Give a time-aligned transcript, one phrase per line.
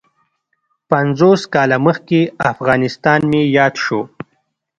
[0.91, 2.19] پنځوس کاله مخکې
[2.51, 4.01] افغانستان مې یاد شو.